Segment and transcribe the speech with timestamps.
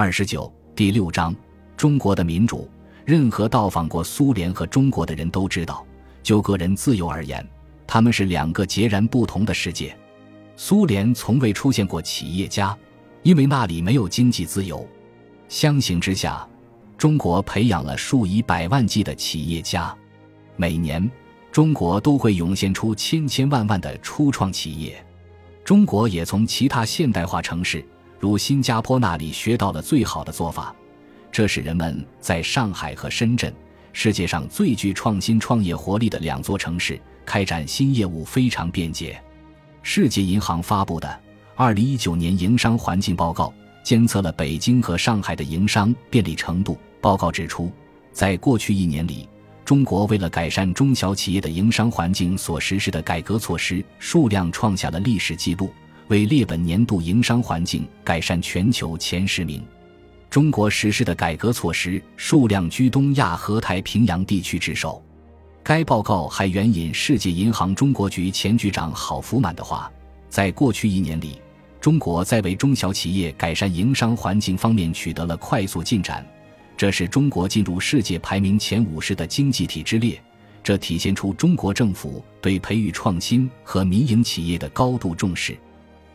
[0.00, 1.34] 二十九第六章
[1.76, 2.70] 中国的民主。
[3.04, 5.84] 任何到访过苏联和中国的人都知道，
[6.22, 7.44] 就个人自由而言，
[7.84, 9.98] 他们是两个截然不同的世界。
[10.54, 12.78] 苏联从未出现过企业家，
[13.24, 14.88] 因为那里没有经济自由。
[15.48, 16.48] 相形之下，
[16.96, 19.92] 中国培养了数以百万计的企业家，
[20.54, 21.10] 每年
[21.50, 25.04] 中国都会涌现出千千万万的初创企业。
[25.64, 27.84] 中国也从其他现代化城市，
[28.18, 30.74] 如新加坡那里学到了最好的做法。
[31.30, 33.52] 这使人们在上海和深圳，
[33.92, 39.20] 世界上最具创新创业活力的两座城市开展新业务非常便捷。
[39.82, 41.08] 世界银行发布的
[41.54, 43.46] 《二零一九年营商环境报告》
[43.82, 46.76] 监测了北京和上海的营商便利程度。
[47.00, 47.70] 报告指出，
[48.12, 49.28] 在过去一年里，
[49.64, 55.70] 中国为了改善中小企业的营商环境所实施的改革措施数量创下了历史纪录，
[56.08, 59.62] 为列本年度营商环境改善全球前十名。
[60.30, 65.02] 中国实施的改革措施数量居东亚和太平洋地区之首。
[65.62, 69.90] 该报告还援引世界银行中国局前局长郝福满的话
[70.28, 71.40] ：“在过去一年里，
[71.78, 76.26] 中国在为中小企业改善营商环境方面取得了快速进展，
[76.74, 80.18] 这是中国进入世界排名前五十的经济体之列。
[80.62, 85.54] 这体现出中国政府对培育创新和民营企业的高度重视。”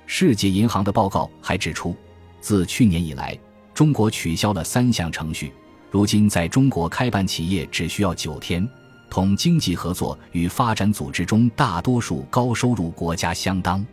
[0.05, 1.95] 世界银行的报告还指出，
[2.41, 3.37] 自去年以来。
[3.73, 5.51] 中国取消了三项程序，
[5.89, 8.69] 如今在中国开办企业只需要九天，
[9.09, 13.83] 同经济合作与发展组织中大多数高收入国家相当。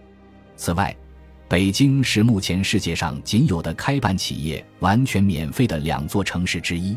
[0.57, 0.95] 此外，
[1.49, 6.95] 北京是目前世界上仅有的开办企业完全免费的两座城市之一。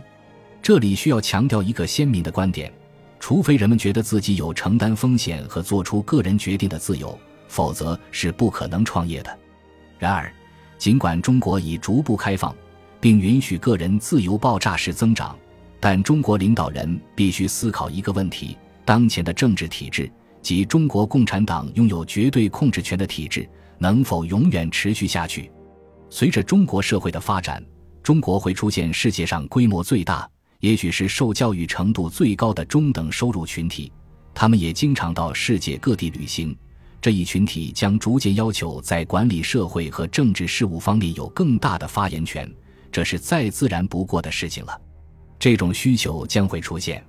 [0.61, 2.69] 这里需要强调一个鲜明的观点：
[3.17, 7.17] 除非人们觉得自己有承担风险和做出个人决定的自由，
[7.53, 9.39] 否则是不可能创业的。
[9.99, 10.33] 然而，
[10.79, 12.55] 尽管中国已逐步开放，
[12.99, 15.37] 并允许个人自由爆炸式增长，
[15.79, 23.47] 但中国领导人必须思考一个问题：当前的政治体制及中国共产党拥有绝对控制权的体制
[23.77, 25.51] 能否永远持续下去？
[26.09, 27.63] 随着中国社会的发展，
[28.01, 30.27] 中国会出现世界上规模最大、
[30.59, 33.91] 也许是受教育程度最高的中等收入群体，
[34.33, 36.57] 他们也经常到世界各地旅行。
[37.03, 42.49] 这一群体将逐渐要求在管理社会和政治事务方面有更大的发言权。
[42.93, 44.81] 这是再自然不过的事情了，
[45.37, 47.03] 这种需求将会出现。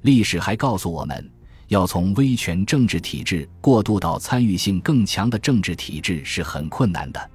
[0.00, 1.30] 历史还告诉我们，
[1.68, 7.30] 要从威权政治体制过渡到参与性更强的政治体制是很困难的。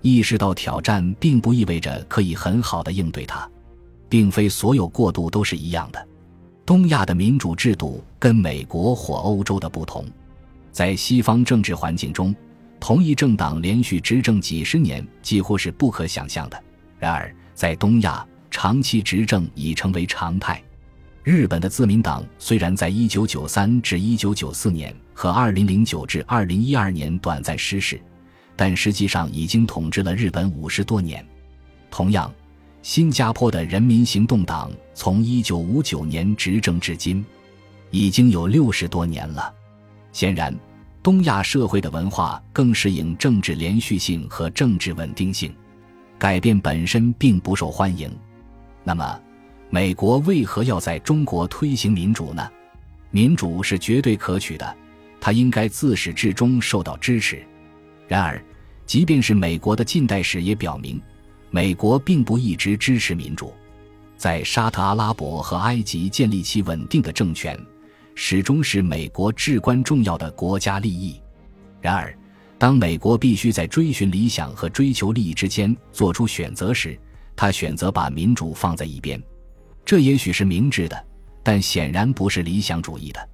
[0.00, 3.46] 意识到挑战，并不意味着可以很好的应对它，
[4.08, 6.08] 并非所有过渡都是一样的。
[6.64, 10.06] 东亚的民主制度跟美国或欧洲的不同，
[10.72, 12.34] 在西方政治环境中，
[12.80, 16.60] 同一政党连续执政几十年几乎是不可想象的。
[16.98, 20.62] 然而，在东亚，长期执政已成为常态。
[21.22, 28.00] 日本的自民党虽然在1993至1994年和2009至2012年短暂失势，
[28.56, 31.24] 但实际上已经统治了日本五十多年。
[31.90, 32.32] 同样，
[32.82, 37.24] 新加坡的人民行动党从1959年执政至今，
[37.90, 39.54] 已经有六十多年了。
[40.12, 40.54] 显然，
[41.02, 45.52] 东亚社会的文化更适应政治连续性和政治稳定性。
[46.18, 48.08] 改变本身并不受欢迎，
[48.84, 49.20] 那么，
[49.70, 52.48] 美国为何要在中国推行民主呢？
[53.10, 54.76] 民主是绝对可取的，
[55.20, 57.42] 它应该自始至终受到支持。
[58.06, 58.40] 然而，
[58.86, 61.00] 即便是美国的近代史也表明，
[61.50, 63.52] 美国并不一直支持民主。
[64.16, 67.58] 在沙特阿拉伯和埃及建立起稳定的政权，
[68.14, 71.20] 始终是美国至关重要的国家利益。
[71.80, 72.16] 然而，
[72.58, 76.98] 当美国必须在追寻理想和追求利益之间做出选择时，
[77.34, 79.20] 他选择把民主放在一边，
[79.84, 81.04] 这也许是明智的，
[81.42, 83.28] 但显然不是理想主义的。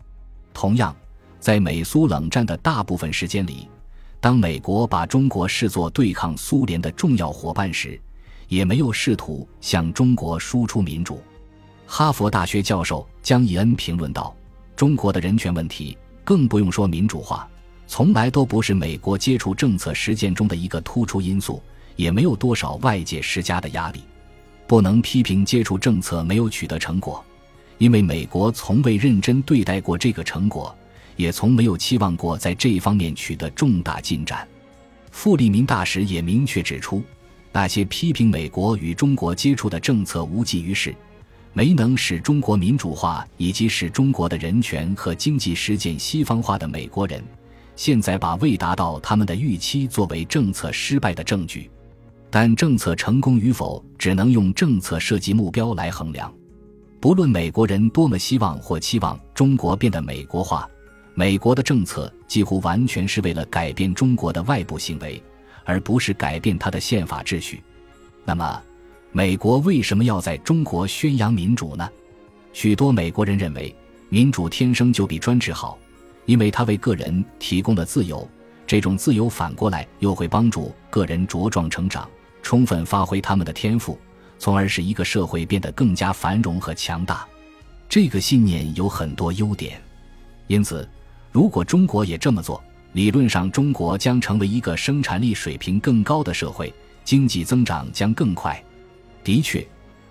[0.55, 0.97] 同样，
[1.39, 3.69] 在美苏冷战的大部分时间里，
[4.21, 8.01] 当美国把中国视作对抗苏联的重要伙伴时，
[8.49, 11.23] 也没有试图向中国输出民主。
[11.87, 14.35] 哈佛大学教授江义恩评论道
[14.79, 17.49] ：“中国的人权问题，更不用说民主化。”
[17.89, 21.61] 从来都不是美国接触政策实践中的一个突出因素，
[21.97, 24.03] 也没有多少外界施加的压力。
[24.69, 27.25] 不能批评接触政策没有取得成果，
[27.79, 30.73] 因为美国从未认真对待过这个成果，
[31.17, 34.47] 也从没有期望过在这方面取得重大进展。
[35.11, 37.03] 傅立民大使也明确指出，
[37.51, 40.95] 那些批评美国与中国接触的政策无济于事，
[41.59, 47.21] 没能使中国民主化以及使中国的人权和经济实践西方化的美国人。
[47.75, 51.69] 现在把未达到他们的预期作为政策失败的证据，
[52.31, 56.33] 但政策成功与否只能用政策设计目标来衡量。
[57.01, 60.71] 不论美国人多么希望或期望中国变得美国化，
[61.15, 65.21] 美国的政策几乎完全是为了改变中国的外部行为，
[65.65, 67.61] 而不是改变它的宪法秩序。
[68.25, 68.63] 那么，
[69.11, 71.89] 美国为什么要在中国宣扬民主呢？
[72.53, 73.75] 许多美国人认为，
[74.11, 75.79] 民主天生就比专制好，
[76.27, 78.29] 因为它为个人提供了自由，
[78.67, 82.09] 这种自由反过来又会帮助个人茁壮成长，
[82.43, 83.99] 充分发挥他们的天赋。
[84.39, 87.27] 从而使一个社会变得更加繁荣和强大，
[87.89, 89.81] 这个信念有很多优点。
[90.47, 90.89] 因此，
[91.33, 92.63] 如果中国也这么做，
[92.93, 96.73] 理论上中国将成为一个生产力水平更高的社会，
[97.05, 98.63] 经济增长将更快。
[99.29, 99.63] 的确，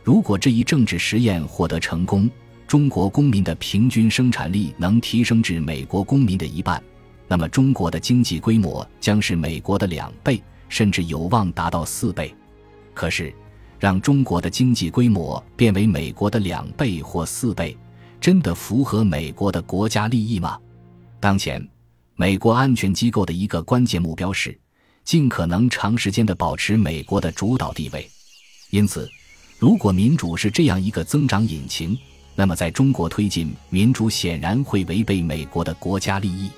[0.03, 2.29] 如果这一政治实验获得成功，
[2.67, 6.79] 中国公民的平均生产力能提升至美国公民的一半，
[7.27, 12.31] 那么中国的经济规模将是美国的两倍，甚至有望达到四倍。
[12.93, 13.33] 可是，
[13.79, 17.75] 让中国的经济规模变为美国的两倍或四倍，
[18.21, 20.59] 真的符合美国的国家利益吗？
[21.19, 21.67] 当前，
[22.15, 24.55] 美国安全机构的一个关键目标是
[25.03, 28.07] 尽可能长时间的保持美国的主导地位。
[28.69, 29.09] 因此，
[29.57, 31.97] 如果民主是这样一个增长引擎，
[32.35, 36.49] 那么在中国推进民主显然会违背美国的国家利益。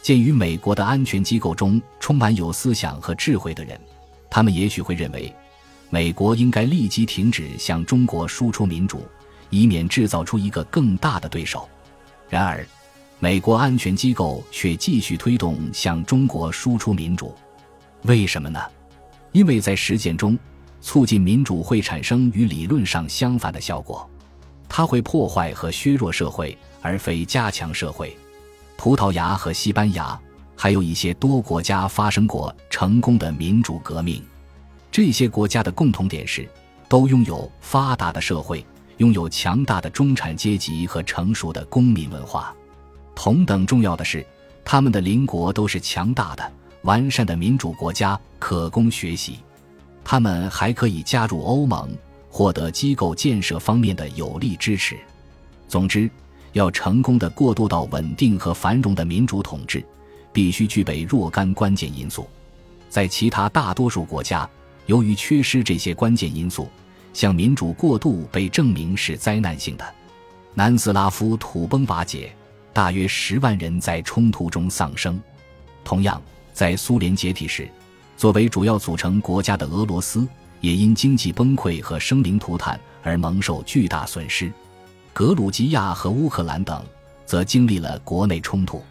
[0.00, 3.80] 鉴于美国的安全机构中充满有思想和智慧的人，
[4.28, 5.32] 他们也许会认为。
[5.90, 9.06] 美国应该立即停止向中国输出民主，
[9.50, 11.68] 以免制造出一个更大的对手。
[12.30, 12.66] 然而，
[13.18, 17.34] 美国安全机构却继续推动向中国输出民主。
[18.04, 18.58] 为什么呢？
[19.32, 20.36] 因为在实践中，
[20.82, 24.06] 促进民主会产生与理论上相反的效果，
[24.68, 28.14] 它会破坏和削弱社会，而非加强社会。
[28.76, 30.20] 葡萄牙和西班牙，
[30.56, 34.22] 还有一些多国家发生过成功的民主革命。
[34.90, 36.46] 这些国家的共同点是，
[36.88, 42.52] 都拥有发达的社会，拥有强大的中产阶级和成熟的公民文化。
[43.14, 44.26] 同等重要的是，
[44.64, 46.52] 他们的邻国都是强大的、
[46.82, 49.38] 完善的民主国家，可供学习。
[50.04, 51.88] 他们还可以加入欧盟，
[52.30, 54.98] 获得机构建设方面的有力支持。
[55.68, 56.10] 总之，
[56.52, 59.84] 要成功的过渡到稳定和繁荣的民主统治，
[60.32, 62.28] 必须具备若干关键因素。
[62.88, 64.48] 在其他大多数国家。
[64.86, 66.68] 由于缺失这些关键因素，
[67.14, 69.94] 向民主过渡被证明是灾难性的。
[70.54, 72.34] 南斯拉夫土崩瓦解，
[72.72, 75.22] 大约十万人在冲突中丧生。
[75.84, 76.20] 同样，
[76.52, 77.68] 在苏联解体时，
[78.16, 80.26] 作为主要组成国家的俄罗斯
[80.60, 84.52] 也因经济崩溃和生灵涂炭而蒙受巨大损失。
[85.12, 86.82] 格鲁吉亚和乌克兰等
[87.26, 88.82] 则经历了国内冲突。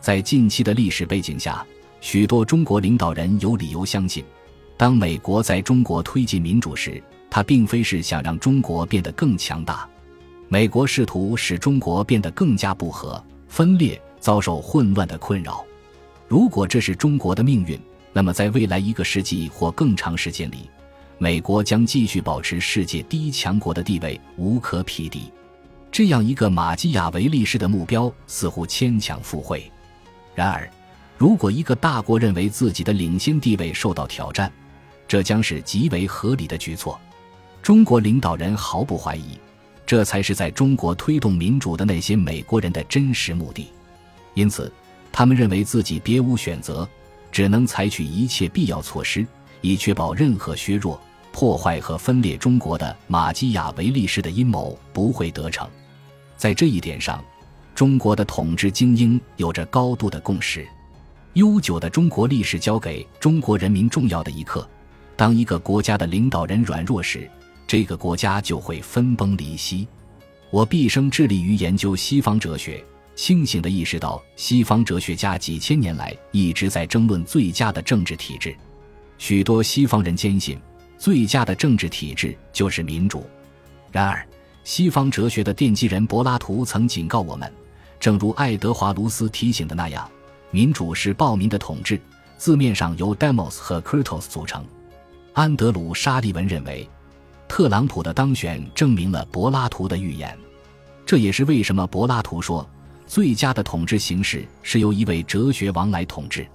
[0.00, 1.66] 在近期的历史背景下，
[2.00, 4.24] 许多中国领导人有理由相信。
[4.76, 9.88] 当美国在中国推进民主时，他并非是想让中国变得更强大，
[10.46, 15.64] 美国试图使中国变得更加不和、分裂，遭受混乱的困扰。
[16.28, 17.78] 如果这是中国的命运，
[18.18, 20.68] 那么在未来一个世纪或更长时间里，
[21.18, 25.32] 美国将继续保持世界第一强国的地位，无可匹敌。
[25.92, 29.70] 这样一个马基雅维利式的目标似乎牵强附会。
[30.34, 30.68] 然而，
[31.16, 34.52] 如果一个大国认为自己的领先地位受到挑战，
[35.06, 37.00] 这将是极为合理的举措，
[37.62, 39.38] 中国领导人毫不怀疑，
[39.86, 43.68] 这才是在中国推动民主的那些美国人的真实目的。
[44.34, 44.72] 因此，
[45.12, 46.88] 他们认为自己别无选择，
[47.30, 49.26] 只能采取一切必要措施，
[49.60, 51.00] 以确保任何削弱、
[51.32, 55.68] 破坏和分裂中国的马基雅维利式的阴谋不会得逞。
[56.36, 57.24] 在这一点上，
[57.74, 60.66] 中国的统治精英有着高度的共识。
[61.34, 64.68] 悠久的中国历史教给中国人民重要的一课。
[65.14, 67.30] 当一个国家的领导人软弱时，
[67.66, 69.86] 这个国家就会分崩离析。
[70.50, 72.82] 我毕生致力于研究西方哲学，
[73.18, 78.56] 清醒地意识到，西方哲学家几千年来一直在争论最佳的政治体制。
[79.18, 80.56] 许多西方人坚信，
[80.96, 83.28] 最佳的政治体制就是民主。
[83.90, 84.24] 然而，
[84.62, 87.52] 西方哲学的奠基人柏拉图曾警告我们，
[87.98, 90.08] 正如爱德华·卢斯提醒的那样，
[90.52, 92.00] 民主是暴民的统治，
[92.36, 94.64] 字面上由 demos 和 kratos 组成。
[95.32, 96.88] 安德鲁·沙利文认为，
[97.48, 100.38] 特朗普的当选证明了柏拉图的预言。
[101.04, 102.64] 这也是为什么柏拉图说，
[103.08, 106.46] 最佳的统治形式是由一位哲学王来统治。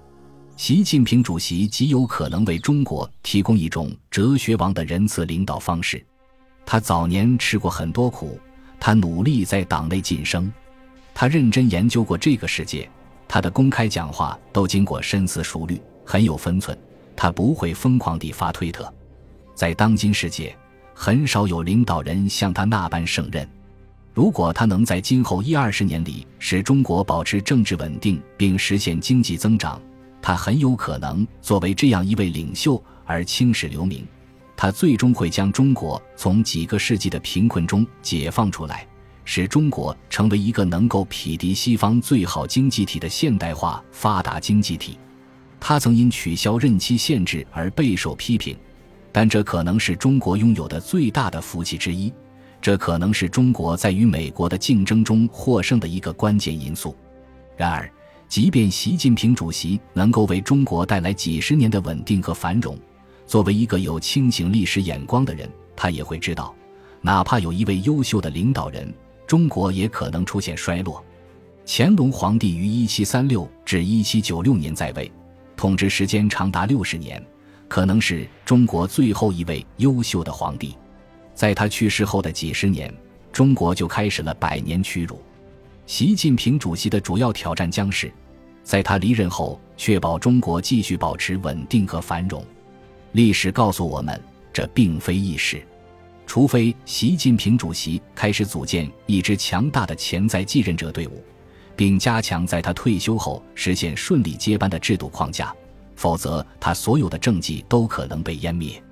[0.56, 6.02] 习近平主席极有可能为中国提供一种哲学王的仁慈领导方式。
[6.64, 8.38] 他早年吃过很多苦，
[8.78, 10.50] 他努力在党内晋升，
[11.12, 12.88] 他认真研究过这个世界，
[13.26, 16.78] 他的公开讲话都经过深思熟虑，很有分寸。
[17.16, 18.92] 他不会疯狂地发推特。
[19.56, 20.56] 在当今世界，
[20.94, 23.48] 很少有领导人像他那般胜任。
[24.14, 29.82] 如果他能在今后一二十年里使中国保持政治稳定并实现经济增长，
[30.22, 34.06] 他很有可能作为这样一位领袖而青史留名。
[34.56, 38.86] 他最终会将中国从几个世纪的贫困中解放出来，
[39.24, 44.96] 使中国成为一个能够匹敌西方最好经济体的现代化发达经济体。
[45.58, 48.56] 他曾因取消任期限制而备受批评，
[49.10, 52.12] 但这可能是中国拥有的最大的福气之一。
[52.64, 56.96] 这可能是中国在与美国的竞争中获胜的一个关键因素。
[57.58, 57.92] 然而，
[58.26, 62.74] 即便习近平主席能够为中国带来几十年的稳定和繁荣，
[63.26, 66.54] 作为一个有清醒历史眼光的人，他也会知道，
[67.02, 68.90] 哪怕有一位优秀的领导人，
[69.26, 71.04] 中国也可能出现衰落。
[71.66, 75.12] 乾隆皇帝于1736至1796年在位，
[75.54, 77.22] 统治时间长达六十年，
[77.68, 80.74] 可能是中国最后一位优秀的皇帝。
[81.34, 82.92] 在他去世后的几十年，
[83.32, 85.20] 中国就开始了百年屈辱。
[85.86, 88.10] 习近平主席的主要挑战将是，
[88.62, 92.42] 在他离任后确保中国继续保持稳定和繁荣。
[93.12, 94.18] 历史告诉我们，
[94.52, 95.62] 这并非易事。
[96.26, 101.22] 除非习近平主席开始组建一支强大的潜在继任者队伍，
[101.76, 105.54] 并加强在他退休后实现顺利接班的制度框架，
[105.96, 108.82] 否则他所有的政绩都可能被湮灭。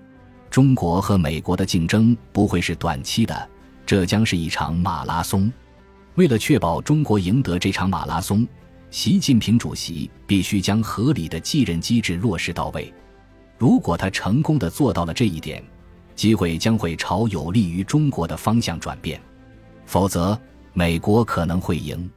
[0.53, 3.49] 中国和美国的竞争不会是短期的，
[3.87, 5.51] 这将是一场马拉松。
[6.17, 8.47] 为了确保中国赢得这场马拉松，
[8.91, 12.93] 习近平主席必须将合理的继任机制落实到位。
[13.57, 15.65] 如果他成功的做到了这一点，
[16.15, 19.19] 机会将会朝有利于中国的方向转变；
[19.87, 20.39] 否则，
[20.75, 22.11] 美国可能会赢。